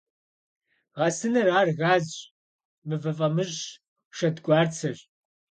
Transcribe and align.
Гъэсыныр— 0.97 1.47
ар 1.59 1.69
газщ, 1.79 2.13
мывэ 2.87 3.11
фӀамыщӀщ, 3.17 3.61
шэдгуарцэщ. 4.17 4.99